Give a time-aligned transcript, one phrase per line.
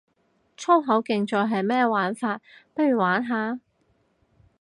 [0.57, 2.41] 粗口競賽係咩玩法，
[2.73, 3.59] 不如玩下